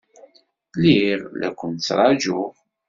[0.81, 2.53] Lliɣ la ken-ttṛajuɣ.